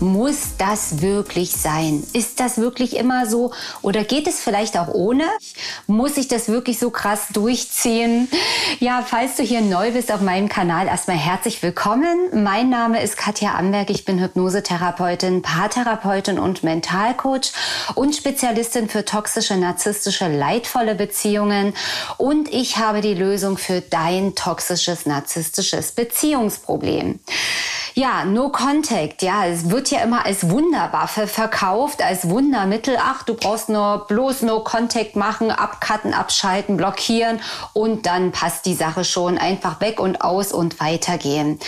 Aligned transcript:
Muss 0.00 0.56
das 0.58 1.02
wirklich 1.02 1.52
sein? 1.52 2.02
Ist 2.12 2.40
das 2.40 2.58
wirklich 2.58 2.96
immer 2.96 3.26
so? 3.26 3.52
Oder 3.80 4.02
geht 4.02 4.26
es 4.26 4.40
vielleicht 4.40 4.76
auch 4.76 4.88
ohne? 4.88 5.24
Muss 5.86 6.16
ich 6.16 6.26
das 6.26 6.48
wirklich 6.48 6.80
so 6.80 6.90
krass 6.90 7.28
durchziehen? 7.32 8.28
Ja, 8.80 9.04
falls 9.06 9.36
du 9.36 9.44
hier 9.44 9.60
neu 9.60 9.92
bist 9.92 10.10
auf 10.10 10.20
meinem 10.20 10.48
Kanal, 10.48 10.88
erstmal 10.88 11.16
herzlich 11.16 11.62
willkommen. 11.62 12.42
Mein 12.42 12.70
Name 12.70 13.02
ist 13.02 13.16
Katja 13.16 13.54
Amberg. 13.54 13.88
Ich 13.90 14.04
bin 14.04 14.20
Hypnosetherapeutin, 14.20 15.42
Paartherapeutin 15.42 16.40
und 16.40 16.64
Mentalcoach 16.64 17.52
und 17.94 18.16
Spezialistin 18.16 18.88
für 18.88 19.04
toxische, 19.04 19.56
narzisstische, 19.56 20.26
leidvolle 20.26 20.96
Beziehungen. 20.96 21.72
Und 22.16 22.52
ich 22.52 22.78
habe 22.78 23.00
die 23.00 23.14
Lösung 23.14 23.58
für 23.58 23.80
dein 23.80 24.34
toxisches, 24.34 25.06
narzisstisches 25.06 25.92
Beziehungsproblem. 25.92 27.20
Ja, 27.96 28.24
No 28.24 28.48
Contact, 28.48 29.22
ja, 29.22 29.46
es 29.46 29.70
wird 29.70 29.92
ja 29.92 30.00
immer 30.00 30.26
als 30.26 30.50
Wunderwaffe 30.50 31.28
verkauft, 31.28 32.02
als 32.02 32.28
Wundermittel. 32.28 32.98
Ach, 33.00 33.22
du 33.22 33.34
brauchst 33.34 33.68
nur 33.68 34.06
bloß 34.08 34.42
No 34.42 34.64
Contact 34.64 35.14
machen, 35.14 35.52
abcutten, 35.52 36.12
abschalten, 36.12 36.76
blockieren 36.76 37.38
und 37.72 38.06
dann 38.06 38.32
passt 38.32 38.66
die 38.66 38.74
Sache 38.74 39.04
schon. 39.04 39.38
Einfach 39.38 39.80
weg 39.80 40.00
und 40.00 40.22
aus 40.22 40.50
und 40.50 40.80
weitergehen. 40.80 41.60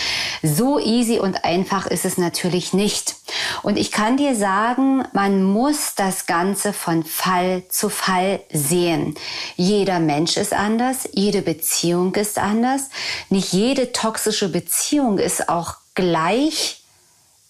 So 0.43 0.79
easy 0.79 1.17
und 1.17 1.45
einfach 1.45 1.87
ist 1.87 2.03
es 2.03 2.17
natürlich 2.17 2.73
nicht. 2.73 3.15
Und 3.63 3.77
ich 3.77 3.93
kann 3.93 4.17
dir 4.17 4.35
sagen, 4.35 5.05
man 5.13 5.43
muss 5.43 5.95
das 5.95 6.25
Ganze 6.25 6.73
von 6.73 7.05
Fall 7.05 7.63
zu 7.69 7.87
Fall 7.87 8.41
sehen. 8.51 9.15
Jeder 9.55 9.99
Mensch 9.99 10.35
ist 10.35 10.53
anders, 10.53 11.07
jede 11.13 11.41
Beziehung 11.41 12.15
ist 12.15 12.37
anders. 12.37 12.89
Nicht 13.29 13.53
jede 13.53 13.93
toxische 13.93 14.49
Beziehung 14.49 15.19
ist 15.19 15.47
auch 15.47 15.75
gleich 15.97 16.83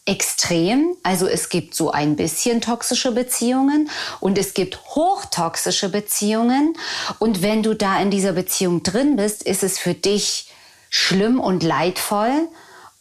extrem. 0.05 0.95
Also 1.03 1.27
es 1.27 1.49
gibt 1.49 1.75
so 1.75 1.91
ein 1.91 2.15
bisschen 2.15 2.61
toxische 2.61 3.11
Beziehungen 3.11 3.89
und 4.21 4.37
es 4.37 4.53
gibt 4.53 4.79
hochtoxische 4.95 5.89
Beziehungen. 5.89 6.73
Und 7.19 7.41
wenn 7.41 7.61
du 7.61 7.75
da 7.75 7.99
in 7.99 8.09
dieser 8.09 8.31
Beziehung 8.31 8.81
drin 8.83 9.17
bist, 9.17 9.43
ist 9.43 9.63
es 9.63 9.77
für 9.77 9.93
dich 9.93 10.47
schlimm 10.89 11.39
und 11.41 11.61
leidvoll 11.61 12.47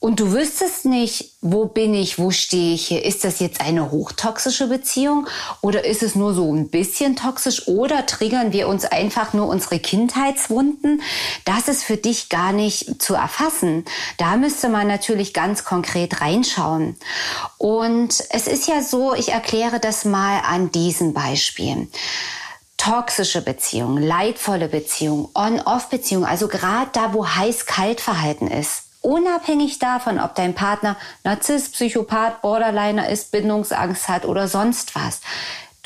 und 0.06 0.20
du 0.20 0.30
wüsstest 0.30 0.84
nicht, 0.84 1.32
wo 1.40 1.64
bin 1.64 1.92
ich, 1.92 2.16
wo 2.16 2.30
stehe 2.30 2.74
ich 2.74 2.86
hier. 2.86 3.04
Ist 3.04 3.24
das 3.24 3.40
jetzt 3.40 3.60
eine 3.60 3.90
hochtoxische 3.90 4.68
Beziehung 4.68 5.26
oder 5.62 5.84
ist 5.84 6.00
es 6.04 6.14
nur 6.14 6.32
so 6.32 6.54
ein 6.54 6.68
bisschen 6.68 7.16
toxisch 7.16 7.66
oder 7.66 8.06
triggern 8.06 8.52
wir 8.52 8.68
uns 8.68 8.84
einfach 8.84 9.32
nur 9.32 9.48
unsere 9.48 9.80
Kindheitswunden? 9.80 11.02
Das 11.44 11.66
ist 11.66 11.82
für 11.82 11.96
dich 11.96 12.28
gar 12.28 12.52
nicht 12.52 13.02
zu 13.02 13.14
erfassen. 13.14 13.84
Da 14.16 14.36
müsste 14.36 14.68
man 14.68 14.86
natürlich 14.86 15.34
ganz 15.34 15.64
konkret 15.64 16.20
reinschauen. 16.20 16.94
Und 17.58 18.22
es 18.30 18.46
ist 18.46 18.68
ja 18.68 18.84
so, 18.84 19.12
ich 19.12 19.30
erkläre 19.30 19.80
das 19.80 20.04
mal 20.04 20.38
an 20.46 20.70
diesen 20.70 21.14
Beispielen 21.14 21.90
toxische 22.76 23.42
Beziehungen, 23.42 24.00
leidvolle 24.00 24.68
Beziehungen, 24.68 25.26
On-Off-Beziehungen, 25.34 26.26
also 26.26 26.46
gerade 26.46 26.90
da, 26.92 27.12
wo 27.12 27.26
heiß-kalt-Verhalten 27.26 28.46
ist 28.46 28.85
unabhängig 29.06 29.78
davon, 29.78 30.18
ob 30.18 30.34
dein 30.34 30.54
Partner 30.54 30.96
Narzisst, 31.22 31.74
Psychopath, 31.74 32.42
Borderliner 32.42 33.08
ist, 33.08 33.30
Bindungsangst 33.30 34.08
hat 34.08 34.24
oder 34.24 34.48
sonst 34.48 34.94
was. 34.96 35.20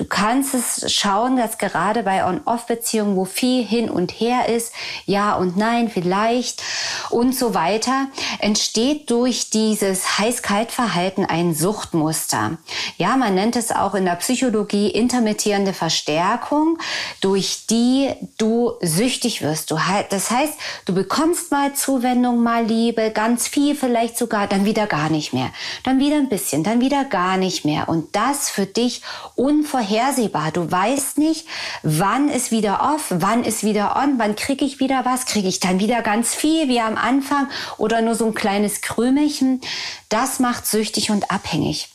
Du 0.00 0.06
kannst 0.06 0.54
es 0.54 0.90
schauen, 0.94 1.36
dass 1.36 1.58
gerade 1.58 2.02
bei 2.02 2.24
On-Off-Beziehungen, 2.24 3.16
wo 3.16 3.26
viel 3.26 3.62
hin 3.62 3.90
und 3.90 4.12
her 4.12 4.48
ist, 4.48 4.72
ja 5.04 5.34
und 5.34 5.58
nein, 5.58 5.90
vielleicht 5.90 6.62
und 7.10 7.36
so 7.36 7.52
weiter, 7.52 8.06
entsteht 8.38 9.10
durch 9.10 9.50
dieses 9.50 10.18
Heiß-Kalt-Verhalten 10.18 11.26
ein 11.26 11.54
Suchtmuster. 11.54 12.56
Ja, 12.96 13.18
man 13.18 13.34
nennt 13.34 13.56
es 13.56 13.72
auch 13.72 13.94
in 13.94 14.06
der 14.06 14.14
Psychologie 14.14 14.88
intermittierende 14.88 15.74
Verstärkung, 15.74 16.78
durch 17.20 17.66
die 17.68 18.08
du 18.38 18.72
süchtig 18.80 19.42
wirst. 19.42 19.70
Du, 19.70 19.78
das 20.08 20.30
heißt, 20.30 20.54
du 20.86 20.94
bekommst 20.94 21.50
mal 21.50 21.74
Zuwendung, 21.74 22.42
mal 22.42 22.64
Liebe, 22.64 23.10
ganz 23.10 23.48
viel 23.48 23.74
vielleicht 23.74 24.16
sogar, 24.16 24.46
dann 24.46 24.64
wieder 24.64 24.86
gar 24.86 25.10
nicht 25.10 25.34
mehr. 25.34 25.50
Dann 25.84 25.98
wieder 25.98 26.16
ein 26.16 26.30
bisschen, 26.30 26.64
dann 26.64 26.80
wieder 26.80 27.04
gar 27.04 27.36
nicht 27.36 27.66
mehr. 27.66 27.90
Und 27.90 28.16
das 28.16 28.48
für 28.48 28.64
dich 28.64 29.02
unvorhersehbar 29.34 29.89
vorhersehbar. 29.90 30.52
Du 30.52 30.70
weißt 30.70 31.18
nicht, 31.18 31.46
wann 31.82 32.28
ist 32.28 32.50
wieder 32.52 32.94
off, 32.94 33.06
wann 33.10 33.42
ist 33.42 33.64
wieder 33.64 33.96
on, 33.96 34.18
wann 34.18 34.36
kriege 34.36 34.64
ich 34.64 34.78
wieder 34.78 35.04
was, 35.04 35.26
kriege 35.26 35.48
ich 35.48 35.58
dann 35.58 35.80
wieder 35.80 36.02
ganz 36.02 36.34
viel 36.34 36.68
wie 36.68 36.80
am 36.80 36.96
Anfang 36.96 37.48
oder 37.76 38.00
nur 38.00 38.14
so 38.14 38.26
ein 38.26 38.34
kleines 38.34 38.82
Krümelchen. 38.82 39.60
Das 40.08 40.38
macht 40.38 40.66
süchtig 40.66 41.10
und 41.10 41.30
abhängig. 41.30 41.88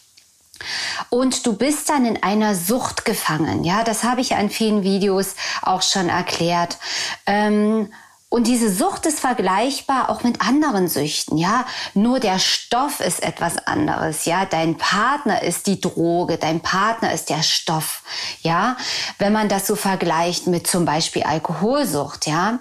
Und 1.09 1.45
du 1.45 1.55
bist 1.55 1.89
dann 1.89 2.05
in 2.05 2.21
einer 2.23 2.55
Sucht 2.55 3.05
gefangen. 3.05 3.63
Ja, 3.63 3.83
das 3.83 4.03
habe 4.03 4.21
ich 4.21 4.35
an 4.35 4.49
vielen 4.49 4.83
Videos 4.83 5.35
auch 5.61 5.81
schon 5.81 6.09
erklärt. 6.09 6.77
Ähm, 7.25 7.91
und 8.29 8.47
diese 8.47 8.73
Sucht 8.73 9.05
ist 9.05 9.19
vergleichbar 9.19 10.09
auch 10.09 10.23
mit 10.23 10.41
anderen 10.41 10.87
Süchten, 10.87 11.37
ja. 11.37 11.65
Nur 11.93 12.19
der 12.19 12.39
Stoff 12.39 12.99
ist 12.99 13.23
etwas 13.23 13.65
anderes, 13.67 14.25
ja. 14.25 14.45
Dein 14.45 14.77
Partner 14.77 15.43
ist 15.43 15.67
die 15.67 15.79
Droge, 15.79 16.37
dein 16.37 16.59
Partner 16.59 17.13
ist 17.13 17.29
der 17.29 17.43
Stoff, 17.43 18.01
ja. 18.41 18.77
Wenn 19.19 19.31
man 19.31 19.47
das 19.47 19.67
so 19.67 19.75
vergleicht 19.75 20.47
mit 20.47 20.67
zum 20.67 20.85
Beispiel 20.85 21.23
Alkoholsucht, 21.23 22.25
ja. 22.27 22.59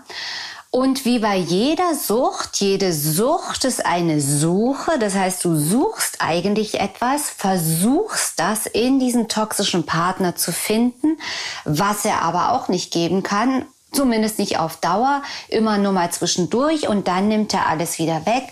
Und 0.70 1.04
wie 1.04 1.20
bei 1.20 1.36
jeder 1.36 1.94
Sucht, 1.94 2.60
jede 2.60 2.92
Sucht 2.92 3.64
ist 3.64 3.86
eine 3.86 4.20
Suche. 4.20 4.98
Das 4.98 5.14
heißt, 5.14 5.44
du 5.44 5.54
suchst 5.54 6.16
eigentlich 6.18 6.80
etwas, 6.80 7.30
versuchst 7.30 8.40
das 8.40 8.66
in 8.66 8.98
diesem 8.98 9.28
toxischen 9.28 9.86
Partner 9.86 10.34
zu 10.34 10.52
finden, 10.52 11.16
was 11.64 12.04
er 12.04 12.22
aber 12.22 12.52
auch 12.52 12.68
nicht 12.68 12.92
geben 12.92 13.22
kann 13.22 13.66
Zumindest 13.94 14.38
nicht 14.38 14.58
auf 14.58 14.76
Dauer, 14.78 15.22
immer 15.48 15.78
nur 15.78 15.92
mal 15.92 16.10
zwischendurch 16.10 16.88
und 16.88 17.06
dann 17.06 17.28
nimmt 17.28 17.54
er 17.54 17.68
alles 17.68 17.98
wieder 17.98 18.26
weg. 18.26 18.44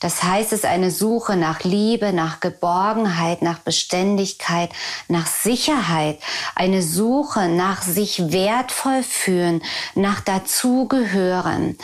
Das 0.00 0.22
heißt, 0.22 0.52
es 0.52 0.60
ist 0.60 0.64
eine 0.64 0.90
Suche 0.90 1.36
nach 1.36 1.64
Liebe, 1.64 2.12
nach 2.12 2.40
Geborgenheit, 2.40 3.42
nach 3.42 3.58
Beständigkeit, 3.58 4.70
nach 5.08 5.26
Sicherheit, 5.26 6.18
eine 6.54 6.82
Suche 6.82 7.48
nach 7.48 7.82
sich 7.82 8.32
wertvoll 8.32 9.02
fühlen, 9.02 9.62
nach 9.94 10.20
dazugehören, 10.20 11.76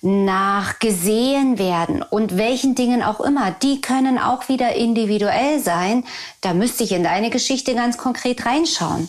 nach 0.00 0.78
gesehen 0.78 1.58
werden 1.58 2.02
und 2.02 2.36
welchen 2.36 2.74
Dingen 2.74 3.02
auch 3.02 3.20
immer. 3.20 3.50
Die 3.50 3.80
können 3.80 4.18
auch 4.18 4.48
wieder 4.48 4.74
individuell 4.74 5.60
sein. 5.60 6.04
Da 6.40 6.54
müsste 6.54 6.84
ich 6.84 6.92
in 6.92 7.04
deine 7.04 7.30
Geschichte 7.30 7.74
ganz 7.74 7.98
konkret 7.98 8.46
reinschauen. 8.46 9.08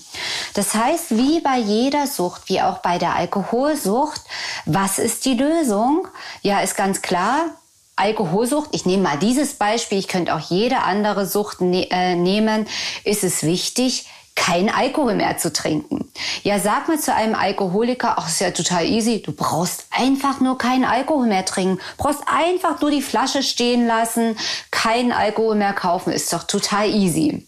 Das 0.53 0.75
heißt, 0.75 1.11
wie 1.11 1.39
bei 1.39 1.57
jeder 1.57 2.07
Sucht, 2.07 2.43
wie 2.47 2.61
auch 2.61 2.79
bei 2.79 2.97
der 2.97 3.15
Alkoholsucht, 3.15 4.21
was 4.65 4.99
ist 4.99 5.25
die 5.25 5.35
Lösung? 5.35 6.07
Ja, 6.41 6.59
ist 6.61 6.75
ganz 6.75 7.01
klar, 7.01 7.45
Alkoholsucht, 8.01 8.69
ich 8.71 8.85
nehme 8.85 9.03
mal 9.03 9.19
dieses 9.19 9.53
Beispiel, 9.53 9.99
ich 9.99 10.07
könnte 10.07 10.33
auch 10.33 10.49
jede 10.49 10.79
andere 10.79 11.27
Sucht 11.27 11.61
ne 11.61 11.87
äh, 11.91 12.15
nehmen, 12.15 12.65
ist 13.03 13.23
es 13.23 13.43
wichtig, 13.43 14.05
kein 14.41 14.71
Alkohol 14.71 15.13
mehr 15.13 15.37
zu 15.37 15.53
trinken. 15.53 16.11
Ja, 16.41 16.59
sag 16.59 16.87
mal 16.87 16.99
zu 16.99 17.13
einem 17.13 17.35
Alkoholiker, 17.35 18.15
ach, 18.17 18.27
ist 18.27 18.41
ja 18.41 18.49
total 18.49 18.85
easy, 18.85 19.21
du 19.21 19.33
brauchst 19.33 19.85
einfach 19.91 20.39
nur 20.39 20.57
keinen 20.57 20.83
Alkohol 20.83 21.27
mehr 21.27 21.45
trinken, 21.45 21.79
brauchst 21.97 22.23
einfach 22.25 22.81
nur 22.81 22.89
die 22.89 23.03
Flasche 23.03 23.43
stehen 23.43 23.85
lassen, 23.85 24.35
keinen 24.71 25.11
Alkohol 25.11 25.53
mehr 25.53 25.73
kaufen, 25.73 26.11
ist 26.11 26.33
doch 26.33 26.43
total 26.43 26.89
easy. 26.89 27.45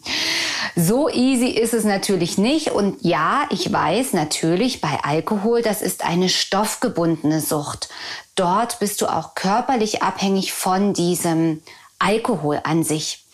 So 0.76 1.10
easy 1.10 1.48
ist 1.48 1.74
es 1.74 1.84
natürlich 1.84 2.38
nicht. 2.38 2.70
Und 2.72 2.98
ja, 3.02 3.48
ich 3.50 3.74
weiß 3.74 4.14
natürlich 4.14 4.80
bei 4.80 5.00
Alkohol, 5.04 5.64
das 5.64 5.82
ist 5.82 6.06
eine 6.06 6.30
stoffgebundene 6.30 7.42
Sucht. 7.42 7.90
dort 8.36 8.78
bist 8.80 9.02
du 9.02 9.08
auch 9.08 9.34
körperlich 9.34 10.04
abhängig 10.04 10.54
von 10.54 10.94
diesem 10.94 11.62
Alkohol 12.00 12.60
an 12.64 12.84
sich. 12.84 13.26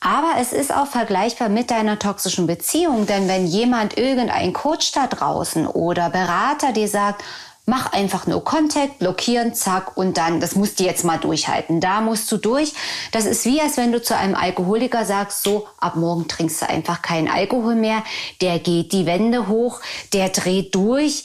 Aber 0.00 0.32
es 0.38 0.52
ist 0.52 0.74
auch 0.74 0.86
vergleichbar 0.86 1.48
mit 1.48 1.70
deiner 1.70 1.98
toxischen 1.98 2.46
Beziehung, 2.46 3.06
denn 3.06 3.28
wenn 3.28 3.46
jemand 3.46 3.96
irgendein 3.96 4.52
Coach 4.52 4.92
da 4.92 5.06
draußen 5.06 5.66
oder 5.66 6.10
Berater 6.10 6.72
dir 6.72 6.88
sagt, 6.88 7.22
mach 7.68 7.92
einfach 7.92 8.26
nur 8.26 8.42
Contact, 8.42 8.98
blockieren, 8.98 9.54
zack 9.54 9.96
und 9.96 10.16
dann, 10.16 10.40
das 10.40 10.56
musst 10.56 10.80
du 10.80 10.84
jetzt 10.84 11.04
mal 11.04 11.18
durchhalten. 11.18 11.80
Da 11.80 12.00
musst 12.00 12.32
du 12.32 12.38
durch. 12.38 12.72
Das 13.12 13.26
ist 13.26 13.44
wie, 13.44 13.60
als 13.60 13.76
wenn 13.76 13.92
du 13.92 14.02
zu 14.02 14.16
einem 14.16 14.34
Alkoholiker 14.34 15.04
sagst, 15.04 15.42
so, 15.42 15.68
ab 15.78 15.94
morgen 15.94 16.26
trinkst 16.26 16.62
du 16.62 16.68
einfach 16.68 17.02
keinen 17.02 17.28
Alkohol 17.28 17.74
mehr. 17.74 18.02
Der 18.40 18.58
geht 18.58 18.92
die 18.92 19.06
Wände 19.06 19.48
hoch, 19.48 19.80
der 20.14 20.30
dreht 20.30 20.74
durch 20.74 21.24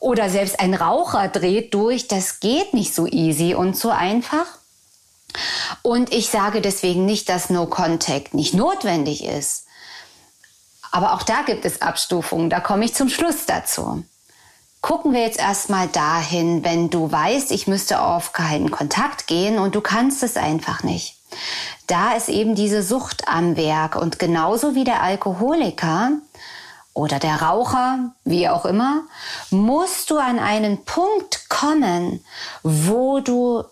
oder 0.00 0.28
selbst 0.28 0.58
ein 0.58 0.74
Raucher 0.74 1.28
dreht 1.28 1.72
durch. 1.72 2.08
Das 2.08 2.40
geht 2.40 2.74
nicht 2.74 2.92
so 2.92 3.06
easy 3.06 3.54
und 3.54 3.76
so 3.76 3.90
einfach. 3.90 4.46
Und 5.82 6.12
ich 6.12 6.28
sage 6.28 6.60
deswegen 6.60 7.04
nicht, 7.06 7.28
dass 7.28 7.50
No 7.50 7.66
Contact 7.66 8.34
nicht 8.34 8.54
notwendig 8.54 9.24
ist. 9.24 9.66
Aber 10.90 11.14
auch 11.14 11.22
da 11.22 11.42
gibt 11.42 11.64
es 11.64 11.82
Abstufungen. 11.82 12.50
Da 12.50 12.60
komme 12.60 12.84
ich 12.84 12.94
zum 12.94 13.08
Schluss 13.08 13.46
dazu. 13.46 14.04
Gucken 14.80 15.12
wir 15.12 15.20
jetzt 15.20 15.38
erstmal 15.38 15.88
dahin, 15.88 16.64
wenn 16.64 16.90
du 16.90 17.10
weißt, 17.10 17.50
ich 17.50 17.66
müsste 17.66 18.00
auf 18.00 18.32
keinen 18.32 18.70
Kontakt 18.70 19.26
gehen 19.26 19.58
und 19.58 19.74
du 19.74 19.80
kannst 19.80 20.22
es 20.22 20.36
einfach 20.36 20.82
nicht. 20.84 21.16
Da 21.86 22.12
ist 22.12 22.28
eben 22.28 22.54
diese 22.54 22.82
Sucht 22.82 23.28
am 23.28 23.56
Werk 23.56 23.96
und 23.96 24.18
genauso 24.18 24.74
wie 24.74 24.84
der 24.84 25.02
Alkoholiker 25.02 26.12
oder 26.94 27.18
der 27.18 27.42
Raucher, 27.42 28.14
wie 28.24 28.48
auch 28.48 28.64
immer, 28.64 29.02
musst 29.50 30.10
du 30.10 30.18
an 30.18 30.38
einen 30.38 30.84
Punkt 30.84 31.48
kommen, 31.48 32.24
wo 32.62 33.20
du 33.20 33.64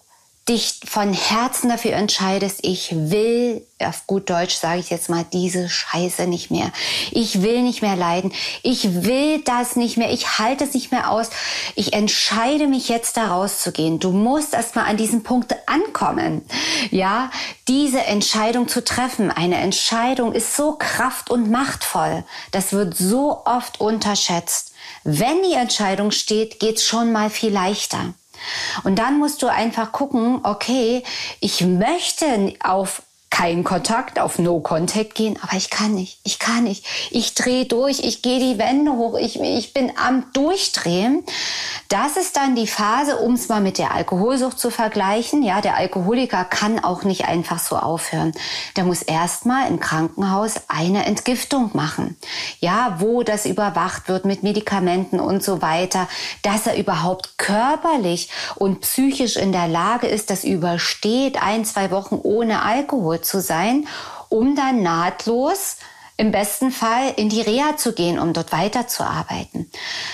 dich 0.48 0.80
von 0.86 1.14
Herzen 1.14 1.70
dafür 1.70 1.92
entscheidest, 1.92 2.60
ich 2.62 2.90
will, 2.92 3.66
auf 3.78 4.06
gut 4.06 4.28
Deutsch 4.28 4.54
sage 4.54 4.80
ich 4.80 4.90
jetzt 4.90 5.08
mal, 5.08 5.24
diese 5.32 5.70
Scheiße 5.70 6.26
nicht 6.26 6.50
mehr. 6.50 6.70
Ich 7.12 7.42
will 7.42 7.62
nicht 7.62 7.80
mehr 7.80 7.96
leiden. 7.96 8.32
Ich 8.62 9.04
will 9.04 9.40
das 9.42 9.76
nicht 9.76 9.96
mehr. 9.96 10.12
Ich 10.12 10.38
halte 10.38 10.64
es 10.64 10.74
nicht 10.74 10.92
mehr 10.92 11.10
aus. 11.10 11.30
Ich 11.76 11.94
entscheide 11.94 12.66
mich 12.66 12.88
jetzt 12.88 13.16
da 13.16 13.28
rauszugehen. 13.28 14.00
Du 14.00 14.10
musst 14.10 14.52
erstmal 14.52 14.84
an 14.86 14.98
diesen 14.98 15.22
Punkt 15.22 15.54
ankommen. 15.66 16.42
Ja, 16.90 17.30
diese 17.66 18.02
Entscheidung 18.02 18.68
zu 18.68 18.84
treffen. 18.84 19.30
Eine 19.30 19.56
Entscheidung 19.56 20.32
ist 20.32 20.56
so 20.56 20.72
kraft- 20.72 21.30
und 21.30 21.50
machtvoll. 21.50 22.22
Das 22.50 22.72
wird 22.72 22.96
so 22.96 23.42
oft 23.46 23.80
unterschätzt. 23.80 24.72
Wenn 25.04 25.42
die 25.42 25.54
Entscheidung 25.54 26.10
steht, 26.10 26.60
geht's 26.60 26.84
schon 26.84 27.12
mal 27.12 27.30
viel 27.30 27.50
leichter. 27.50 28.14
Und 28.82 28.98
dann 28.98 29.18
musst 29.18 29.42
du 29.42 29.48
einfach 29.48 29.92
gucken, 29.92 30.40
okay, 30.42 31.02
ich 31.40 31.62
möchte 31.62 32.54
auf 32.62 33.02
keinen 33.34 33.64
Kontakt, 33.64 34.20
auf 34.20 34.38
No 34.38 34.60
Contact 34.60 35.16
gehen, 35.16 35.36
aber 35.42 35.56
ich 35.56 35.68
kann 35.68 35.92
nicht, 35.92 36.20
ich 36.22 36.38
kann 36.38 36.62
nicht. 36.62 36.86
Ich 37.10 37.34
drehe 37.34 37.64
durch, 37.64 37.98
ich 37.98 38.22
gehe 38.22 38.38
die 38.38 38.58
Wände 38.60 38.92
hoch, 38.92 39.18
ich, 39.18 39.40
ich 39.40 39.74
bin 39.74 39.90
am 39.96 40.26
Durchdrehen. 40.32 41.24
Das 41.88 42.16
ist 42.16 42.36
dann 42.36 42.54
die 42.54 42.68
Phase, 42.68 43.16
um 43.16 43.34
es 43.34 43.48
mal 43.48 43.60
mit 43.60 43.78
der 43.78 43.92
Alkoholsucht 43.92 44.56
zu 44.60 44.70
vergleichen. 44.70 45.42
Ja, 45.42 45.60
der 45.60 45.76
Alkoholiker 45.76 46.44
kann 46.44 46.78
auch 46.78 47.02
nicht 47.02 47.24
einfach 47.24 47.58
so 47.58 47.76
aufhören. 47.76 48.32
Der 48.76 48.84
muss 48.84 49.02
erstmal 49.02 49.68
im 49.68 49.80
Krankenhaus 49.80 50.54
eine 50.68 51.04
Entgiftung 51.04 51.70
machen. 51.72 52.16
Ja, 52.60 52.98
wo 53.00 53.24
das 53.24 53.46
überwacht 53.46 54.06
wird 54.06 54.26
mit 54.26 54.44
Medikamenten 54.44 55.18
und 55.18 55.42
so 55.42 55.60
weiter, 55.60 56.06
dass 56.42 56.68
er 56.68 56.76
überhaupt 56.76 57.36
körperlich 57.36 58.28
und 58.54 58.82
psychisch 58.82 59.36
in 59.36 59.50
der 59.50 59.66
Lage 59.66 60.06
ist, 60.06 60.30
das 60.30 60.44
übersteht 60.44 61.42
ein, 61.42 61.64
zwei 61.64 61.90
Wochen 61.90 62.20
ohne 62.22 62.62
Alkohol 62.62 63.23
zu 63.24 63.40
sein, 63.40 63.88
um 64.28 64.54
dann 64.54 64.82
nahtlos 64.82 65.76
im 66.16 66.30
besten 66.30 66.70
Fall 66.70 67.12
in 67.16 67.28
die 67.28 67.40
Reha 67.40 67.76
zu 67.76 67.92
gehen, 67.92 68.18
um 68.18 68.32
dort 68.32 68.52
weiterzuarbeiten. 68.52 69.70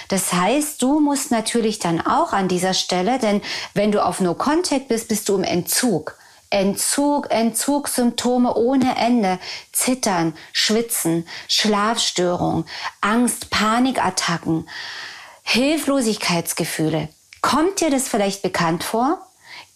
Das 0.08 0.32
heißt, 0.32 0.80
du 0.80 1.00
musst 1.00 1.30
natürlich 1.30 1.78
dann 1.78 2.00
auch 2.00 2.32
an 2.32 2.48
dieser 2.48 2.72
Stelle, 2.72 3.18
denn 3.18 3.42
wenn 3.74 3.92
du 3.92 4.04
auf 4.04 4.20
No 4.20 4.34
Contact 4.34 4.88
bist, 4.88 5.08
bist 5.08 5.28
du 5.28 5.36
im 5.36 5.44
Entzug. 5.44 6.16
Entzug, 6.48 7.30
Entzugssymptome 7.30 8.54
ohne 8.54 8.96
Ende, 8.96 9.38
Zittern, 9.72 10.34
Schwitzen, 10.52 11.28
Schlafstörung, 11.46 12.64
Angst, 13.00 13.50
Panikattacken, 13.50 14.68
Hilflosigkeitsgefühle. 15.44 17.08
Kommt 17.40 17.80
dir 17.80 17.90
das 17.90 18.08
vielleicht 18.08 18.42
bekannt 18.42 18.82
vor? 18.82 19.24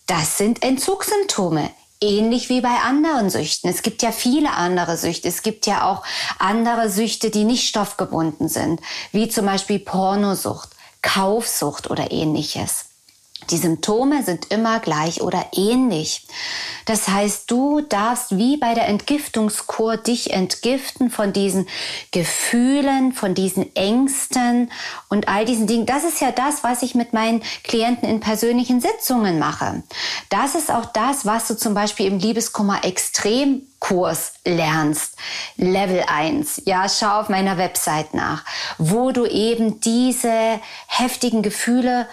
Das 0.07 0.37
sind 0.37 0.63
Entzugssymptome 0.65 1.71
ähnlich 2.05 2.49
wie 2.49 2.61
bei 2.61 2.77
anderen 2.85 3.31
Süchten. 3.31 3.71
Es 3.71 3.83
gibt 3.83 4.03
ja 4.03 4.13
viele 4.13 4.53
andere 4.53 4.97
Süchte. 4.97 5.29
Es 5.29 5.43
gibt 5.43 5.67
ja 5.67 5.91
auch 5.91 6.05
andere 6.39 6.91
Süchte, 6.91 7.31
die 7.31 7.45
nicht 7.45 7.69
stoffgebunden 7.69 8.49
sind, 8.49 8.81
wie 9.13 9.29
zum 9.29 9.47
Beispiel 9.47 9.79
Pornosucht, 9.79 10.71
Kaufsucht 11.03 11.91
oder 11.91 12.11
ähnliches. 12.13 12.87
Die 13.51 13.59
Symptome 13.59 14.23
sind 14.23 14.51
immer 14.51 14.81
gleich 14.81 15.21
oder 15.21 15.47
ähnlich. 15.55 16.27
Das 16.87 17.09
heißt, 17.09 17.51
du 17.51 17.81
darfst 17.81 18.37
wie 18.37 18.57
bei 18.57 18.75
der 18.75 18.89
Entgiftungskur 18.89 19.97
dich 19.97 20.33
entgiften 20.33 21.11
von 21.11 21.33
diesen 21.33 21.67
Gefühlen, 22.11 23.13
von 23.13 23.35
diesen 23.35 23.75
Ängsten 23.75 24.71
und 25.09 25.29
all 25.29 25.45
diesen 25.45 25.67
Dingen. 25.67 25.87
Das 25.87 26.05
ist 26.05 26.21
ja 26.21 26.31
das, 26.31 26.65
was 26.65 26.83
ich 26.83 26.95
mit 26.95 27.13
meinen 27.13 27.43
Klienten 27.63 28.09
in 28.09 28.21
persönlichen 28.21 28.81
Sitzungen 28.81 29.39
mache. 29.39 29.83
Das 30.29 30.55
ist 30.55 30.71
auch 30.71 30.87
das, 30.87 31.27
was 31.27 31.49
du 31.49 31.57
zum 31.57 31.75
Beispiel 31.75 32.07
im 32.07 32.19
Liebeskummer 32.19 32.85
Extremkurs 32.85 34.35
lernst. 34.45 35.17
Level 35.57 36.05
1. 36.07 36.63
Ja, 36.67 36.89
schau 36.89 37.21
auf 37.21 37.29
meiner 37.29 37.59
Website 37.59 38.15
nach, 38.15 38.45
wo 38.79 39.11
du 39.11 39.27
eben 39.27 39.81
diese 39.81 40.61
heftigen 40.87 41.43
Gefühle 41.43 42.07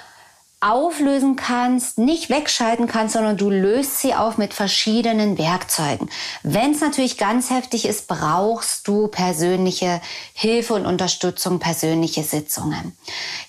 auflösen 0.61 1.35
kannst, 1.35 1.97
nicht 1.97 2.29
wegschalten 2.29 2.87
kannst, 2.87 3.13
sondern 3.13 3.35
du 3.35 3.49
löst 3.49 3.99
sie 3.99 4.13
auf 4.13 4.37
mit 4.37 4.53
verschiedenen 4.53 5.37
Werkzeugen. 5.39 6.09
Wenn 6.43 6.71
es 6.71 6.81
natürlich 6.81 7.17
ganz 7.17 7.49
heftig 7.49 7.85
ist, 7.85 8.07
brauchst 8.07 8.87
du 8.87 9.07
persönliche 9.07 10.01
Hilfe 10.33 10.75
und 10.75 10.85
Unterstützung, 10.85 11.59
persönliche 11.59 12.23
Sitzungen. 12.23 12.95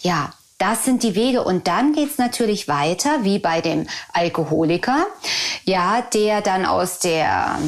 Ja, 0.01 0.33
das 0.57 0.85
sind 0.85 1.03
die 1.03 1.15
Wege. 1.15 1.45
Und 1.45 1.67
dann 1.67 1.93
geht's 1.93 2.19
natürlich 2.19 2.67
weiter, 2.67 3.25
wie 3.25 3.39
bei 3.39 3.61
dem 3.61 3.87
Alkoholiker, 4.13 5.07
ja, 5.65 6.03
der 6.15 6.41
dann 6.41 6.65
aus 6.65 6.99
der 7.01 7.59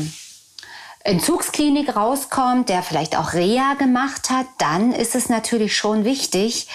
Entzugsklinik 1.01 1.97
rauskommt, 1.97 2.71
der 2.71 2.83
vielleicht 2.83 3.19
auch 3.19 3.35
Reha 3.35 3.75
gemacht 3.75 4.31
hat, 4.31 4.47
dann 4.57 4.93
ist 4.93 5.15
es 5.15 5.29
natürlich 5.29 5.77
schon 5.77 6.05
wichtig, 6.05 6.67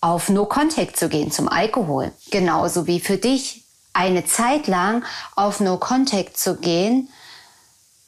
auf 0.00 0.28
No 0.28 0.46
Contact 0.46 0.96
zu 0.96 1.08
gehen 1.08 1.30
zum 1.30 1.48
Alkohol. 1.48 2.12
Genauso 2.30 2.86
wie 2.86 3.00
für 3.00 3.16
dich 3.16 3.64
eine 3.92 4.24
Zeit 4.24 4.66
lang 4.66 5.04
auf 5.34 5.60
No 5.60 5.76
Contact 5.78 6.36
zu 6.36 6.56
gehen 6.56 7.08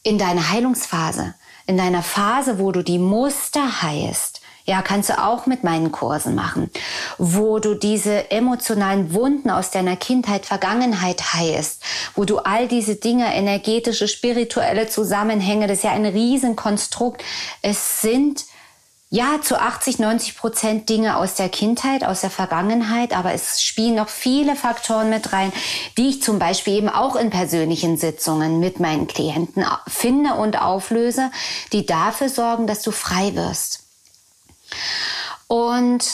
in 0.02 0.18
deiner 0.18 0.50
Heilungsphase, 0.50 1.34
in 1.66 1.76
deiner 1.76 2.02
Phase, 2.02 2.58
wo 2.58 2.72
du 2.72 2.82
die 2.82 2.98
Muster 2.98 3.82
heilst. 3.82 4.40
Ja, 4.66 4.82
kannst 4.82 5.08
du 5.08 5.20
auch 5.20 5.46
mit 5.46 5.64
meinen 5.64 5.90
Kursen 5.90 6.36
machen, 6.36 6.70
wo 7.18 7.58
du 7.58 7.74
diese 7.74 8.30
emotionalen 8.30 9.12
Wunden 9.14 9.50
aus 9.50 9.70
deiner 9.70 9.96
Kindheit, 9.96 10.46
Vergangenheit 10.46 11.32
heilst, 11.32 11.82
wo 12.14 12.24
du 12.24 12.38
all 12.38 12.68
diese 12.68 12.94
Dinge, 12.94 13.34
energetische, 13.34 14.06
spirituelle 14.06 14.86
Zusammenhänge, 14.86 15.66
das 15.66 15.78
ist 15.78 15.84
ja 15.84 15.90
ein 15.90 16.06
Riesenkonstrukt. 16.06 17.24
Es 17.62 18.00
sind 18.00 18.44
ja, 19.12 19.40
zu 19.42 19.60
80, 19.60 19.98
90 19.98 20.36
Prozent 20.36 20.88
Dinge 20.88 21.16
aus 21.16 21.34
der 21.34 21.48
Kindheit, 21.48 22.04
aus 22.04 22.20
der 22.20 22.30
Vergangenheit, 22.30 23.12
aber 23.12 23.32
es 23.32 23.60
spielen 23.60 23.96
noch 23.96 24.08
viele 24.08 24.54
Faktoren 24.54 25.10
mit 25.10 25.32
rein, 25.32 25.52
die 25.98 26.10
ich 26.10 26.22
zum 26.22 26.38
Beispiel 26.38 26.74
eben 26.74 26.88
auch 26.88 27.16
in 27.16 27.28
persönlichen 27.28 27.96
Sitzungen 27.96 28.60
mit 28.60 28.78
meinen 28.78 29.08
Klienten 29.08 29.66
finde 29.88 30.34
und 30.34 30.62
auflöse, 30.62 31.32
die 31.72 31.86
dafür 31.86 32.28
sorgen, 32.28 32.68
dass 32.68 32.82
du 32.82 32.92
frei 32.92 33.34
wirst. 33.34 33.82
Und 35.48 36.06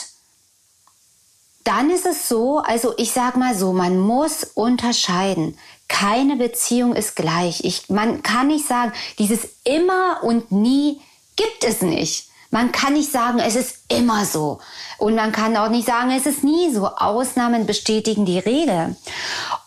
dann 1.63 1.91
ist 1.91 2.07
es 2.07 2.27
so, 2.27 2.59
also 2.59 2.95
ich 2.97 3.11
sag 3.11 3.37
mal 3.37 3.55
so, 3.55 3.73
man 3.73 3.99
muss 3.99 4.43
unterscheiden. 4.43 5.55
Keine 5.87 6.35
Beziehung 6.35 6.95
ist 6.95 7.15
gleich. 7.15 7.63
Ich, 7.63 7.89
man 7.89 8.23
kann 8.23 8.47
nicht 8.47 8.65
sagen, 8.65 8.91
dieses 9.19 9.41
immer 9.63 10.23
und 10.23 10.51
nie 10.51 10.99
gibt 11.35 11.63
es 11.63 11.83
nicht. 11.83 12.26
Man 12.49 12.71
kann 12.71 12.93
nicht 12.93 13.11
sagen, 13.11 13.39
es 13.39 13.55
ist 13.55 13.79
immer 13.89 14.25
so. 14.25 14.59
Und 14.97 15.15
man 15.15 15.31
kann 15.31 15.57
auch 15.57 15.69
nicht 15.69 15.85
sagen, 15.85 16.11
es 16.11 16.25
ist 16.25 16.43
nie 16.43 16.73
so. 16.73 16.87
Ausnahmen 16.87 17.65
bestätigen 17.65 18.25
die 18.25 18.39
Regel. 18.39 18.95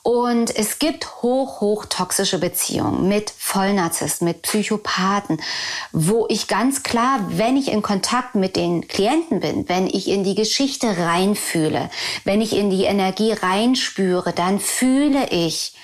Und 0.02 0.56
es 0.56 0.78
gibt 0.78 1.22
hoch, 1.22 1.60
hoch 1.60 1.84
toxische 1.84 2.38
Beziehungen 2.38 3.06
mit 3.06 3.30
Vollnarzissten, 3.30 4.26
mit 4.26 4.42
Psychopathen, 4.42 5.40
wo 5.92 6.26
ich 6.30 6.48
ganz 6.48 6.82
klar, 6.82 7.20
wenn 7.28 7.56
ich 7.56 7.70
in 7.70 7.82
Kontakt 7.82 8.34
mit 8.34 8.56
den 8.56 8.88
Klienten 8.88 9.40
bin, 9.40 9.68
wenn 9.68 9.86
ich 9.86 10.08
in 10.08 10.24
die 10.24 10.34
Geschichte 10.34 10.96
reinfühle, 10.96 11.90
wenn 12.24 12.40
ich 12.40 12.56
in 12.56 12.70
die 12.70 12.84
Energie 12.84 13.32
reinspüre, 13.32 14.32
dann 14.32 14.58
fühle 14.58 15.28
ich, 15.28 15.74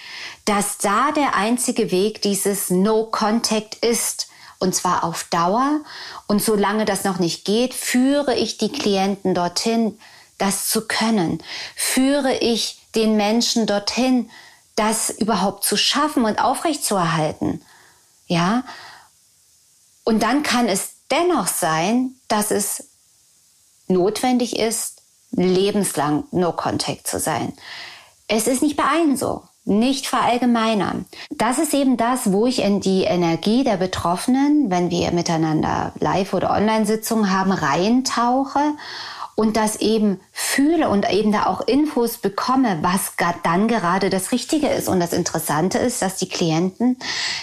dass 0.46 0.78
da 0.78 1.12
der 1.12 1.34
einzige 1.34 1.90
Weg 1.90 2.22
dieses 2.22 2.70
No 2.70 3.04
Contact 3.04 3.74
ist. 3.84 4.25
Und 4.58 4.74
zwar 4.74 5.04
auf 5.04 5.24
Dauer. 5.24 5.80
Und 6.26 6.42
solange 6.42 6.84
das 6.84 7.04
noch 7.04 7.18
nicht 7.18 7.44
geht, 7.44 7.74
führe 7.74 8.34
ich 8.34 8.58
die 8.58 8.70
Klienten 8.70 9.34
dorthin, 9.34 9.98
das 10.38 10.68
zu 10.68 10.86
können. 10.86 11.42
Führe 11.74 12.34
ich 12.36 12.80
den 12.94 13.16
Menschen 13.16 13.66
dorthin, 13.66 14.30
das 14.74 15.10
überhaupt 15.10 15.64
zu 15.64 15.76
schaffen 15.76 16.24
und 16.24 16.38
aufrechtzuerhalten. 16.38 17.62
Ja? 18.26 18.64
Und 20.04 20.22
dann 20.22 20.42
kann 20.42 20.68
es 20.68 20.90
dennoch 21.10 21.46
sein, 21.46 22.14
dass 22.28 22.50
es 22.50 22.88
notwendig 23.88 24.58
ist, 24.58 25.02
lebenslang 25.30 26.24
No 26.30 26.52
Contact 26.52 27.06
zu 27.06 27.18
sein. 27.18 27.52
Es 28.28 28.46
ist 28.46 28.62
nicht 28.62 28.76
bei 28.76 28.84
allen 28.84 29.16
so. 29.16 29.44
Nicht 29.68 30.06
verallgemeinern. 30.06 31.06
Das 31.30 31.58
ist 31.58 31.74
eben 31.74 31.96
das, 31.96 32.30
wo 32.30 32.46
ich 32.46 32.62
in 32.62 32.80
die 32.80 33.02
Energie 33.02 33.64
der 33.64 33.76
Betroffenen, 33.76 34.70
wenn 34.70 34.90
wir 34.90 35.10
miteinander 35.10 35.92
Live- 35.98 36.34
oder 36.34 36.52
Online-Sitzungen 36.52 37.32
haben, 37.36 37.50
reintauche 37.50 38.60
und 39.34 39.56
das 39.56 39.74
eben 39.76 40.20
fühle 40.30 40.88
und 40.88 41.10
eben 41.10 41.32
da 41.32 41.46
auch 41.46 41.60
Infos 41.62 42.18
bekomme, 42.18 42.78
was 42.82 43.14
dann 43.42 43.66
gerade 43.66 44.08
das 44.08 44.30
Richtige 44.30 44.68
ist. 44.68 44.88
Und 44.88 45.00
das 45.00 45.12
Interessante 45.12 45.78
ist, 45.78 46.00
dass 46.00 46.16
die 46.16 46.28
Klienten 46.28 46.96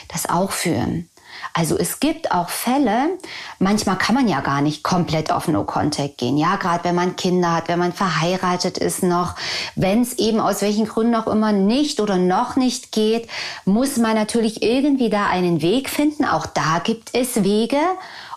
das 0.08 0.30
auch 0.30 0.51
fühlen. 0.51 1.10
Also 1.56 1.78
es 1.78 2.00
gibt 2.00 2.32
auch 2.32 2.50
Fälle, 2.50 3.20
manchmal 3.60 3.98
kann 4.00 4.16
man 4.16 4.28
ja 4.28 4.42
gar 4.42 4.62
nicht 4.62 4.82
komplett 4.82 5.32
auf 5.32 5.48
No 5.48 5.64
Contact 5.64 6.18
gehen. 6.18 6.36
Ja, 6.36 6.56
gerade 6.56 6.84
wenn 6.84 6.96
man 6.96 7.16
Kinder 7.16 7.54
hat, 7.54 7.68
wenn 7.68 7.78
man 7.78 7.94
verheiratet 7.94 8.80
ist 8.80 9.04
noch, 9.04 9.36
wenn 9.76 10.02
es 10.02 10.14
eben 10.18 10.40
aus 10.40 10.64
welchen 10.64 10.88
Gründen 10.88 11.14
auch 11.14 11.28
immer 11.28 11.52
nicht 11.52 12.00
oder 12.00 12.18
noch 12.18 12.56
nicht 12.56 12.92
geht, 12.92 13.30
muss 13.66 13.98
man 13.98 14.16
natürlich 14.16 14.64
irgendwie 14.64 15.12
da 15.12 15.28
einen 15.28 15.62
Weg 15.62 15.90
finden. 15.90 16.26
Auch 16.26 16.48
da 16.48 16.80
gibt 16.84 17.12
es 17.14 17.44
Wege. 17.44 17.78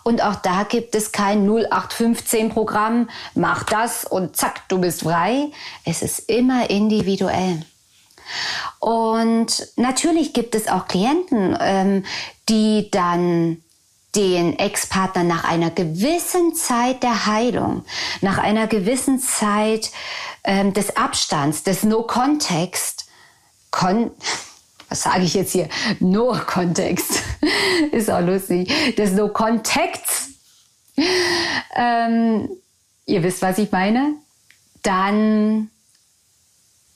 Und 0.05 0.23
auch 0.23 0.37
da 0.37 0.63
gibt 0.63 0.95
es 0.95 1.11
kein 1.11 1.49
0815-Programm, 1.49 3.09
mach 3.35 3.65
das 3.65 4.05
und 4.05 4.37
zack, 4.37 4.69
du 4.69 4.79
bist 4.79 5.03
frei. 5.03 5.49
Es 5.85 6.01
ist 6.03 6.31
immer 6.31 6.71
individuell. 6.71 7.65
Und 8.81 9.69
natürlich 9.77 10.33
gibt 10.33 10.55
es 10.55 10.69
auch 10.69 10.89
Klienten, 10.89 11.57
ähm, 11.61 12.05
die 12.49 12.91
dann 12.91 13.63
den 14.15 14.59
Ex-Partner 14.59 15.25
nach 15.25 15.45
einer 15.45 15.71
gewissen 15.71 16.55
Zeit 16.55 17.03
der 17.03 17.27
Heilung, 17.27 17.85
nach 18.23 18.39
einer 18.39 18.67
gewissen 18.67 19.21
Zeit 19.21 19.91
ähm, 20.45 20.73
des 20.73 20.97
Abstands, 20.97 21.63
des 21.65 21.83
No-Context, 21.83 23.07
kon 23.71 24.11
was 24.89 25.03
sage 25.03 25.25
ich 25.25 25.35
jetzt 25.35 25.53
hier? 25.53 25.69
No-Kontext. 25.99 27.23
Ist 27.93 28.09
auch 28.09 28.21
lustig. 28.21 28.73
Des 28.97 29.13
No-Contacts. 29.13 30.29
Ähm, 31.75 32.49
ihr 33.05 33.23
wisst, 33.25 33.43
was 33.43 33.59
ich 33.59 33.73
meine. 33.73 34.15
Dann 34.83 35.71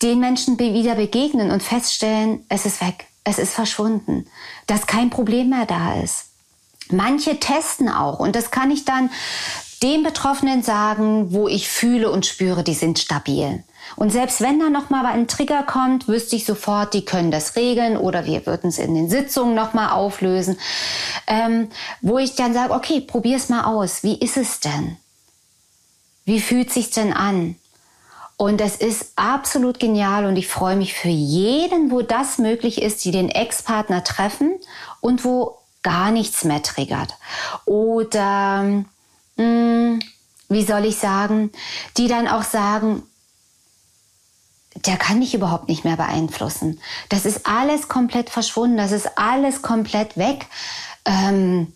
den 0.02 0.20
Menschen 0.20 0.58
wieder 0.58 0.94
begegnen 0.94 1.50
und 1.50 1.62
feststellen, 1.62 2.44
es 2.48 2.66
ist 2.66 2.80
weg, 2.80 3.06
es 3.24 3.38
ist 3.38 3.52
verschwunden, 3.52 4.26
dass 4.66 4.86
kein 4.86 5.10
Problem 5.10 5.50
mehr 5.50 5.66
da 5.66 6.00
ist. 6.00 6.26
Manche 6.90 7.38
testen 7.38 7.88
auch 7.88 8.18
und 8.18 8.34
das 8.34 8.50
kann 8.50 8.70
ich 8.70 8.84
dann 8.84 9.10
den 9.82 10.02
Betroffenen 10.02 10.62
sagen, 10.62 11.32
wo 11.32 11.48
ich 11.48 11.68
fühle 11.68 12.10
und 12.10 12.26
spüre, 12.26 12.62
die 12.62 12.74
sind 12.74 12.98
stabil. 12.98 13.64
Und 13.96 14.10
selbst 14.10 14.40
wenn 14.40 14.60
da 14.60 14.68
noch 14.68 14.90
mal 14.90 15.06
ein 15.06 15.26
Trigger 15.26 15.62
kommt, 15.62 16.06
wüsste 16.06 16.36
ich 16.36 16.44
sofort, 16.44 16.94
die 16.94 17.04
können 17.04 17.30
das 17.30 17.56
regeln 17.56 17.96
oder 17.96 18.26
wir 18.26 18.46
würden 18.46 18.68
es 18.68 18.78
in 18.78 18.94
den 18.94 19.08
Sitzungen 19.08 19.54
noch 19.54 19.72
mal 19.72 19.92
auflösen, 19.92 20.58
ähm, 21.26 21.70
wo 22.00 22.18
ich 22.18 22.34
dann 22.34 22.54
sage, 22.54 22.72
okay, 22.72 23.00
probier's 23.00 23.48
mal 23.48 23.64
aus. 23.64 24.02
Wie 24.02 24.18
ist 24.18 24.36
es 24.36 24.60
denn? 24.60 24.96
Wie 26.24 26.40
fühlt 26.40 26.72
sich 26.72 26.90
denn 26.90 27.12
an? 27.12 27.56
Und 28.40 28.62
es 28.62 28.76
ist 28.76 29.12
absolut 29.16 29.78
genial 29.78 30.24
und 30.24 30.34
ich 30.36 30.48
freue 30.48 30.74
mich 30.74 30.94
für 30.94 31.10
jeden, 31.10 31.90
wo 31.90 32.00
das 32.00 32.38
möglich 32.38 32.80
ist, 32.80 33.04
die 33.04 33.10
den 33.10 33.28
Ex-Partner 33.28 34.02
treffen 34.02 34.58
und 35.02 35.26
wo 35.26 35.58
gar 35.82 36.10
nichts 36.10 36.44
mehr 36.44 36.62
triggert. 36.62 37.18
Oder, 37.66 38.62
mh, 38.62 38.86
hm, 39.36 40.00
wie 40.48 40.64
soll 40.64 40.86
ich 40.86 40.96
sagen, 40.96 41.52
die 41.98 42.08
dann 42.08 42.28
auch 42.28 42.42
sagen, 42.42 43.02
der 44.74 44.96
kann 44.96 45.18
mich 45.18 45.34
überhaupt 45.34 45.68
nicht 45.68 45.84
mehr 45.84 45.98
beeinflussen. 45.98 46.80
Das 47.10 47.26
ist 47.26 47.46
alles 47.46 47.88
komplett 47.88 48.30
verschwunden, 48.30 48.78
das 48.78 48.92
ist 48.92 49.18
alles 49.18 49.60
komplett 49.60 50.16
weg. 50.16 50.46
Ähm, 51.04 51.74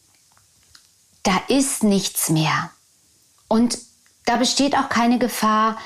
da 1.24 1.38
ist 1.48 1.82
nichts 1.82 2.30
mehr. 2.30 2.70
Und 3.48 3.76
da 4.24 4.36
besteht 4.36 4.74
auch 4.78 4.88
keine 4.88 5.18
Gefahr, 5.18 5.76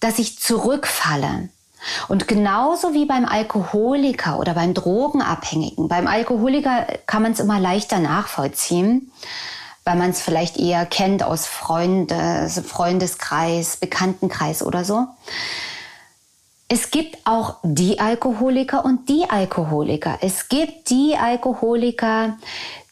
dass 0.00 0.18
ich 0.18 0.38
zurückfalle. 0.38 1.48
Und 2.08 2.26
genauso 2.28 2.92
wie 2.94 3.06
beim 3.06 3.24
Alkoholiker 3.24 4.38
oder 4.38 4.54
beim 4.54 4.74
Drogenabhängigen. 4.74 5.88
Beim 5.88 6.06
Alkoholiker 6.06 6.86
kann 7.06 7.22
man 7.22 7.32
es 7.32 7.40
immer 7.40 7.60
leichter 7.60 7.98
nachvollziehen, 8.00 9.12
weil 9.84 9.96
man 9.96 10.10
es 10.10 10.20
vielleicht 10.20 10.56
eher 10.56 10.86
kennt 10.86 11.22
aus 11.22 11.46
Freundes, 11.46 12.60
Freundeskreis, 12.66 13.76
Bekanntenkreis 13.76 14.62
oder 14.62 14.84
so. 14.84 15.06
Es 16.70 16.90
gibt 16.90 17.16
auch 17.24 17.56
die 17.62 17.98
Alkoholiker 17.98 18.84
und 18.84 19.08
die 19.08 19.24
Alkoholiker. 19.28 20.18
Es 20.20 20.48
gibt 20.48 20.90
die 20.90 21.16
Alkoholiker, 21.16 22.36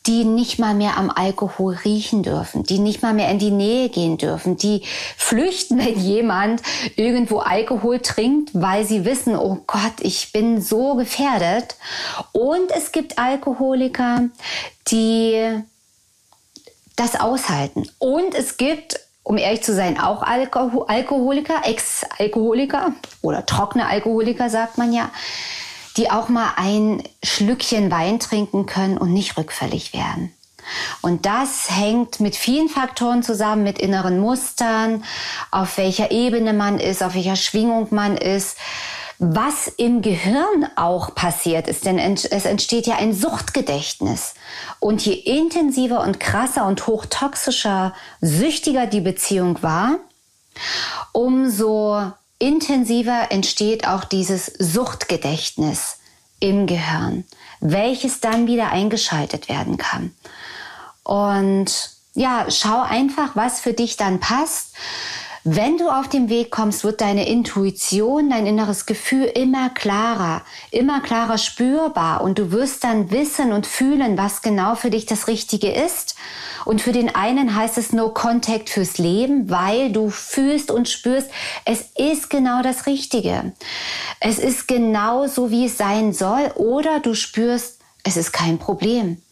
die 0.07 0.25
nicht 0.25 0.59
mal 0.59 0.75
mehr 0.75 0.97
am 0.97 1.11
Alkohol 1.11 1.75
riechen 1.85 2.23
dürfen, 2.23 2.63
die 2.63 2.79
nicht 2.79 3.03
mal 3.03 3.15
mehr 3.15 3.31
in 3.31 3.39
die 3.39 3.51
Nähe 3.51 3.89
gehen 3.89 4.19
dürfen, 4.19 4.57
die 4.57 4.83
flüchten, 5.17 5.79
wenn 5.85 5.99
jemand 5.99 6.63
irgendwo 6.97 7.39
Alkohol 7.39 8.01
trinkt, 8.01 8.51
weil 8.55 8.85
sie 8.85 9.05
wissen, 9.05 9.37
oh 9.37 9.59
Gott, 9.67 9.95
ich 10.01 10.33
bin 10.33 10.61
so 10.61 10.95
gefährdet. 10.95 11.77
Und 12.33 12.71
es 12.71 12.93
gibt 12.93 13.19
Alkoholiker, 13.19 14.29
die 14.89 15.63
das 16.97 17.19
aushalten. 17.19 17.89
Und 17.99 18.35
es 18.35 18.57
gibt 18.57 19.01
um 19.27 19.39
ehrlich 19.39 19.65
zu 19.65 19.75
sein, 19.75 19.99
auch 19.99 20.23
Alkohol 20.23 20.85
Alkoholiker, 20.87 21.63
Ex-Alkoholiker 21.65 22.93
oder 23.23 23.45
trockene 23.45 23.89
Alkoholiker, 23.89 24.49
sagt 24.51 24.79
man 24.79 24.93
ja, 24.93 25.11
die 25.97 26.11
auch 26.11 26.29
mal 26.29 26.53
ein 26.57 27.03
Schlückchen 27.23 27.91
Wein 27.91 28.21
trinken 28.21 28.67
können 28.67 28.99
und 28.99 29.13
nicht 29.13 29.37
rückfällig 29.37 29.93
werden. 29.93 30.33
Und 31.01 31.27
das 31.27 31.71
hängt 31.71 32.19
mit 32.19 32.35
vielen 32.35 32.69
Faktoren 32.69 33.23
zusammen, 33.23 33.63
mit 33.63 33.79
inneren 33.79 34.19
Mustern, 34.19 35.05
auf 35.53 35.79
welcher 35.79 36.11
Ebene 36.11 36.53
man 36.53 36.81
ist, 36.81 37.03
auf 37.03 37.15
welcher 37.15 37.37
Schwingung 37.37 37.89
man 37.91 38.17
ist 38.17 38.57
was 39.19 39.69
im 39.69 40.03
Gehirn 40.03 40.69
auch 40.77 41.15
passiert 41.15 41.69
ist, 41.69 41.87
denn 41.87 41.99
es 41.99 42.45
entsteht 42.45 42.87
ja 42.87 42.97
ein 42.97 43.15
Suchtgedächtnis. 43.15 44.35
Und 44.79 45.05
je 45.07 45.15
intensiver 45.15 46.03
und 46.03 46.21
krasser 46.21 46.67
und 46.67 46.87
hochtoxischer, 46.87 47.95
süchtiger 48.21 48.87
die 48.87 49.01
Beziehung 49.01 49.63
war, 49.63 49.97
umso 51.13 52.13
intensiver 52.39 53.31
entsteht 53.31 53.87
auch 53.87 54.05
dieses 54.05 54.47
Suchtgedächtnis 54.59 55.99
im 56.41 56.67
Gehirn, 56.67 57.25
welches 57.61 58.21
dann 58.21 58.47
wieder 58.47 58.71
eingeschaltet 58.71 59.49
werden 59.49 59.77
kann. 59.79 60.15
Und 61.03 61.91
ja, 62.15 62.47
schau 62.49 62.81
einfach, 62.81 63.37
was 63.37 63.61
für 63.61 63.73
dich 63.73 63.97
dann 63.97 64.21
passt. 64.21 64.75
Wenn 65.49 65.79
du 65.79 65.91
auf 65.91 66.09
dem 66.09 66.29
Weg 66.29 66.51
kommst, 66.51 66.83
wird 66.83 67.01
deine 67.01 67.29
Intuition, 67.29 68.31
dein 68.31 68.47
inneres 68.47 68.85
Gefühl 68.85 69.27
immer 69.27 69.71
klarer, 69.71 70.43
immer 70.73 71.01
klarer 71.01 71.39
spürbar 71.39 72.23
und 72.23 72.41
du 72.41 72.51
wirst 72.51 72.83
dann 72.83 73.13
wissen 73.13 73.53
und 73.53 73.65
fühlen, 73.65 74.19
was 74.19 74.43
genau 74.43 74.75
für 74.75 74.91
dich 74.91 75.07
das 75.07 75.29
Richtige 75.29 75.71
ist. 75.71 76.17
Und 76.65 76.83
für 76.83 76.91
den 76.91 77.15
einen 77.15 77.55
heißt 77.55 77.79
es 77.79 77.93
No 77.93 78.09
Contact 78.09 78.71
fürs 78.71 78.99
Leben, 78.99 79.49
weil 79.49 79.93
du 79.93 80.11
fühlst 80.11 80.73
und 80.73 80.89
spürst, 80.89 81.31
es 81.65 81.93
ist 81.97 82.29
genau 82.29 82.63
das 82.63 82.87
Richtige. 82.87 83.53
Es 84.19 84.41
ist 84.41 84.67
genau 84.67 85.29
so, 85.29 85.53
wie 85.53 85.67
es 85.67 85.79
sein 85.79 86.13
soll. 86.13 86.51
Oder 86.57 86.99
du 86.99 87.15
spürst, 87.15 87.79
es 88.03 88.17
ist 88.17 88.33
kein 88.33 88.59
Problem 88.59 89.23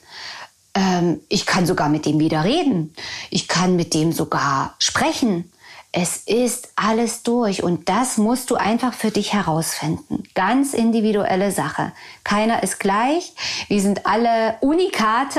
ähm, 0.77 1.21
ich 1.29 1.47
kann 1.47 1.67
sogar 1.67 1.89
mit 1.89 2.05
dem 2.05 2.19
wieder 2.19 2.43
reden. 2.45 2.95
Ich 3.31 3.47
kann 3.47 3.77
mit 3.77 3.95
dem 3.95 4.13
sogar 4.13 4.75
sprechen 4.79 5.51
Es 5.97 6.17
ist 6.27 6.71
alles 6.75 7.23
durch 7.23 7.63
und 7.63 7.89
das 7.89 8.19
musst 8.19 8.51
du 8.51 8.57
einfach 8.57 8.95
für 8.95 9.13
dich 9.13 9.33
herausfinden. 9.33 10.25
Ganz 10.35 10.75
individuelle 10.75 11.53
Sache. 11.53 11.93
Keiner 12.25 12.65
ist 12.65 12.81
gleich. 12.81 13.33
Wir 13.69 13.81
sind 13.81 14.05
alle 14.05 14.57
Unikate 14.61 15.39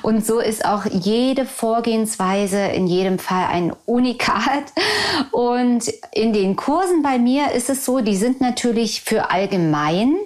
und 0.00 0.24
so 0.24 0.40
ist 0.40 0.64
auch 0.64 0.86
jede 0.86 1.44
Vorgehensweise 1.44 2.60
in 2.60 2.86
jedem 2.86 3.18
Fall 3.18 3.44
ein 3.52 3.76
Unikat. 3.84 4.72
Und 5.32 5.92
in 6.12 6.32
den 6.32 6.56
Kursen 6.56 7.02
bei 7.02 7.18
mir 7.18 7.52
ist 7.52 7.68
es 7.68 7.84
so, 7.84 8.00
die 8.00 8.16
sind 8.16 8.40
natürlich 8.40 9.02
für 9.02 9.30
allgemein 9.30 10.16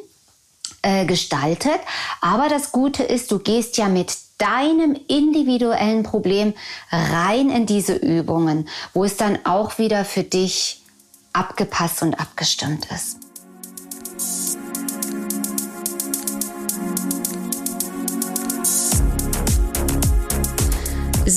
äh, 0.82 1.04
gestaltet. 1.06 1.80
Aber 2.20 2.48
das 2.48 2.72
Gute 2.72 3.02
ist, 3.02 3.30
du 3.30 3.38
gehst 3.38 3.76
ja 3.76 3.88
mit 3.88 4.16
deinem 4.38 4.96
individuellen 5.08 6.04
Problem 6.04 6.54
rein 6.90 7.50
in 7.50 7.66
diese 7.66 7.94
Übungen, 7.94 8.68
wo 8.94 9.04
es 9.04 9.16
dann 9.16 9.38
auch 9.44 9.78
wieder 9.78 10.04
für 10.04 10.22
dich 10.22 10.82
abgepasst 11.32 12.02
und 12.02 12.18
abgestimmt 12.20 12.86
ist. 12.92 13.27